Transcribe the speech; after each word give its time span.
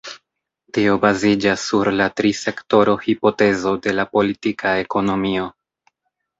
Tio 0.77 0.95
baziĝas 1.03 1.65
sur 1.73 1.91
la 1.99 2.07
tri-sektoro-hipotezo 2.23 3.77
de 3.87 3.97
la 4.01 4.09
politika 4.19 4.77
ekonomio. 4.89 5.49